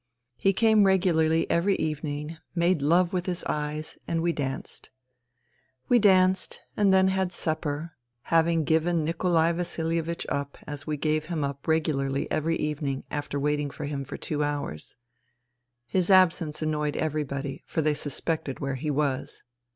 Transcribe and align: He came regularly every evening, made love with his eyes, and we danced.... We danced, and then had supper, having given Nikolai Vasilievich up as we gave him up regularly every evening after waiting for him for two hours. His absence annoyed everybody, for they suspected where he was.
He 0.35 0.51
came 0.51 0.85
regularly 0.87 1.47
every 1.47 1.75
evening, 1.75 2.37
made 2.55 2.81
love 2.81 3.13
with 3.13 3.27
his 3.27 3.43
eyes, 3.43 3.99
and 4.07 4.23
we 4.23 4.31
danced.... 4.33 4.89
We 5.89 5.99
danced, 5.99 6.59
and 6.75 6.91
then 6.91 7.09
had 7.09 7.31
supper, 7.31 7.91
having 8.23 8.63
given 8.63 9.03
Nikolai 9.03 9.51
Vasilievich 9.51 10.25
up 10.27 10.57
as 10.65 10.87
we 10.87 10.97
gave 10.97 11.25
him 11.25 11.43
up 11.43 11.67
regularly 11.67 12.25
every 12.31 12.55
evening 12.55 13.03
after 13.11 13.39
waiting 13.39 13.69
for 13.69 13.85
him 13.85 14.03
for 14.03 14.17
two 14.17 14.43
hours. 14.43 14.95
His 15.85 16.09
absence 16.09 16.63
annoyed 16.63 16.97
everybody, 16.97 17.61
for 17.67 17.83
they 17.83 17.93
suspected 17.93 18.59
where 18.59 18.73
he 18.73 18.89
was. 18.89 19.43